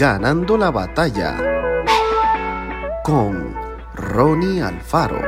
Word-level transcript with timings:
Ganando 0.00 0.56
la 0.56 0.70
batalla 0.70 1.36
con 3.04 3.54
Ronnie 3.94 4.62
Alfaro. 4.62 5.20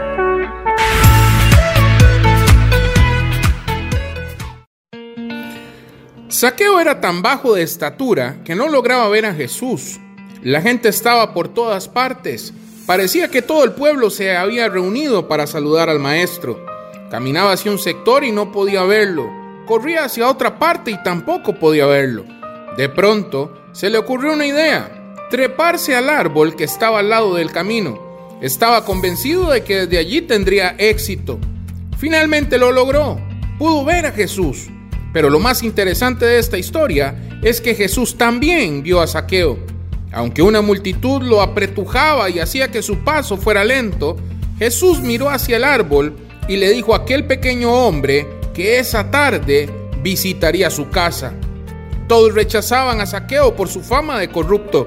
Saqueo 6.28 6.80
era 6.80 7.02
tan 7.02 7.20
bajo 7.20 7.54
de 7.54 7.64
estatura 7.64 8.42
que 8.46 8.54
no 8.54 8.70
lograba 8.70 9.10
ver 9.10 9.26
a 9.26 9.34
Jesús. 9.34 10.00
La 10.40 10.62
gente 10.62 10.88
estaba 10.88 11.34
por 11.34 11.48
todas 11.48 11.86
partes. 11.88 12.54
Parecía 12.86 13.28
que 13.28 13.42
todo 13.42 13.64
el 13.64 13.72
pueblo 13.72 14.08
se 14.08 14.34
había 14.34 14.70
reunido 14.70 15.28
para 15.28 15.46
saludar 15.46 15.90
al 15.90 15.98
maestro. 15.98 16.64
Caminaba 17.10 17.52
hacia 17.52 17.70
un 17.70 17.78
sector 17.78 18.24
y 18.24 18.32
no 18.32 18.50
podía 18.50 18.84
verlo. 18.84 19.28
Corría 19.66 20.04
hacia 20.04 20.30
otra 20.30 20.58
parte 20.58 20.90
y 20.90 21.02
tampoco 21.02 21.56
podía 21.56 21.84
verlo. 21.84 22.24
De 22.78 22.88
pronto 22.88 23.61
se 23.72 23.88
le 23.88 23.98
ocurrió 23.98 24.34
una 24.34 24.46
idea, 24.46 25.16
treparse 25.30 25.96
al 25.96 26.10
árbol 26.10 26.54
que 26.56 26.64
estaba 26.64 26.98
al 26.98 27.08
lado 27.08 27.34
del 27.34 27.50
camino. 27.50 27.98
Estaba 28.42 28.84
convencido 28.84 29.50
de 29.50 29.62
que 29.64 29.86
desde 29.86 29.98
allí 29.98 30.20
tendría 30.20 30.74
éxito. 30.78 31.38
Finalmente 31.96 32.58
lo 32.58 32.72
logró. 32.72 33.20
Pudo 33.58 33.84
ver 33.84 34.06
a 34.06 34.12
Jesús. 34.12 34.68
Pero 35.12 35.30
lo 35.30 35.38
más 35.38 35.62
interesante 35.62 36.24
de 36.24 36.38
esta 36.38 36.58
historia 36.58 37.14
es 37.42 37.60
que 37.60 37.74
Jesús 37.74 38.16
también 38.16 38.82
vio 38.82 39.00
a 39.00 39.06
Saqueo. 39.06 39.58
Aunque 40.12 40.42
una 40.42 40.60
multitud 40.60 41.22
lo 41.22 41.40
apretujaba 41.40 42.28
y 42.28 42.38
hacía 42.38 42.70
que 42.70 42.82
su 42.82 42.98
paso 42.98 43.36
fuera 43.36 43.64
lento, 43.64 44.16
Jesús 44.58 45.00
miró 45.00 45.30
hacia 45.30 45.56
el 45.56 45.64
árbol 45.64 46.16
y 46.48 46.56
le 46.56 46.70
dijo 46.70 46.94
a 46.94 46.98
aquel 46.98 47.26
pequeño 47.26 47.72
hombre 47.72 48.26
que 48.52 48.78
esa 48.78 49.10
tarde 49.10 49.70
visitaría 50.02 50.68
su 50.68 50.90
casa. 50.90 51.32
Todos 52.12 52.34
rechazaban 52.34 53.00
a 53.00 53.06
Saqueo 53.06 53.56
por 53.56 53.70
su 53.70 53.80
fama 53.80 54.18
de 54.18 54.28
corrupto, 54.28 54.86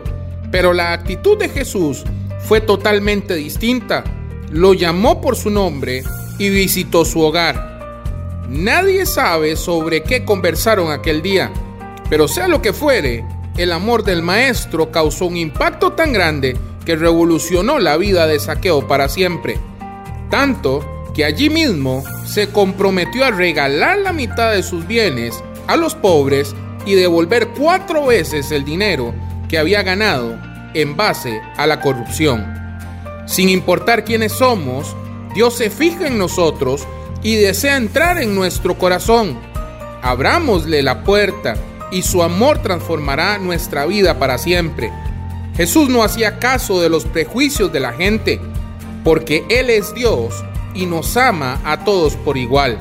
pero 0.52 0.73
la 0.73 0.93
actitud 0.93 1.39
de 1.39 1.49
Jesús 1.49 2.04
fue 2.37 2.62
totalmente 2.62 3.34
distinta. 3.34 4.04
Lo 4.51 4.76
llamó 4.76 5.21
por 5.21 5.35
su 5.35 5.49
nombre 5.49 6.03
y 6.37 6.49
visitó 6.49 7.03
su 7.03 7.21
hogar. 7.21 8.43
Nadie 8.48 9.07
sabe 9.07 9.55
sobre 9.55 10.03
qué 10.03 10.23
conversaron 10.23 10.91
aquel 10.91 11.23
día, 11.23 11.51
pero 12.12 12.27
sea 12.27 12.48
lo 12.48 12.62
que 12.62 12.73
fuere, 12.73 13.26
el 13.57 13.71
amor 13.71 14.03
del 14.03 14.21
maestro 14.21 14.91
causó 14.91 15.26
un 15.26 15.37
impacto 15.37 15.93
tan 15.93 16.13
grande 16.13 16.55
que 16.85 16.96
revolucionó 16.96 17.79
la 17.79 17.98
vida 17.98 18.27
de 18.27 18.40
Saqueo 18.40 18.87
para 18.87 19.09
siempre. 19.09 19.57
Tanto 20.29 20.85
que 21.15 21.26
allí 21.26 21.49
mismo 21.49 22.03
se 22.27 22.49
comprometió 22.51 23.26
a 23.26 23.31
regalar 23.31 23.98
la 23.98 24.13
mitad 24.13 24.51
de 24.51 24.62
sus 24.62 24.85
bienes 24.85 25.43
a 25.65 25.76
los 25.76 25.96
pobres 25.96 26.53
y 26.85 26.95
devolver 26.95 27.49
cuatro 27.57 28.05
veces 28.05 28.51
el 28.51 28.63
dinero 28.63 29.13
que 29.47 29.57
había 29.57 29.83
ganado 29.83 30.39
en 30.73 30.95
base 30.95 31.41
a 31.57 31.67
la 31.67 31.81
corrupción. 31.81 32.45
Sin 33.25 33.49
importar 33.49 34.03
quiénes 34.05 34.33
somos, 34.33 34.95
Dios 35.33 35.55
se 35.55 35.69
fija 35.69 36.07
en 36.07 36.17
nosotros 36.17 36.87
y 37.23 37.35
desea 37.35 37.77
entrar 37.77 38.21
en 38.21 38.35
nuestro 38.35 38.77
corazón. 38.77 39.39
Abrámosle 40.01 40.83
la 40.83 41.03
puerta 41.03 41.55
y 41.91 42.03
su 42.03 42.21
amor 42.21 42.61
transformará 42.61 43.37
nuestra 43.39 43.85
vida 43.85 44.19
para 44.19 44.37
siempre. 44.37 44.91
Jesús 45.55 45.89
no 45.89 46.03
hacía 46.03 46.39
caso 46.39 46.81
de 46.81 46.89
los 46.89 47.05
prejuicios 47.05 47.71
de 47.71 47.79
la 47.79 47.93
gente, 47.93 48.39
porque 49.03 49.45
Él 49.49 49.69
es 49.69 49.95
Dios 49.95 50.43
y 50.73 50.85
nos 50.85 51.15
ama 51.17 51.61
a 51.63 51.83
todos 51.83 52.15
por 52.17 52.37
igual. 52.37 52.77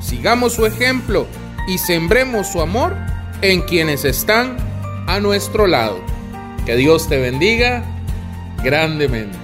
Sigamos 0.00 0.54
su 0.54 0.66
ejemplo 0.66 1.26
y 1.68 1.78
sembremos 1.78 2.48
su 2.48 2.60
amor 2.60 2.96
en 3.42 3.62
quienes 3.62 4.04
están 4.04 4.56
a 5.06 5.20
nuestro 5.20 5.66
lado. 5.66 6.00
Que 6.66 6.76
Dios 6.76 7.08
te 7.08 7.18
bendiga 7.18 7.84
grandemente. 8.62 9.36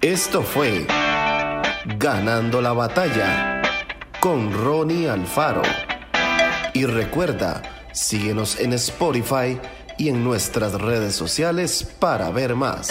Esto 0.00 0.42
fue 0.42 0.86
Ganando 1.98 2.60
la 2.60 2.72
batalla 2.72 3.62
con 4.20 4.52
Ronnie 4.52 5.08
Alfaro. 5.08 5.62
Y 6.74 6.86
recuerda, 6.86 7.62
síguenos 7.92 8.60
en 8.60 8.72
Spotify 8.74 9.58
y 9.98 10.08
en 10.08 10.22
nuestras 10.22 10.74
redes 10.74 11.14
sociales 11.14 11.84
para 11.98 12.30
ver 12.30 12.54
más. 12.54 12.90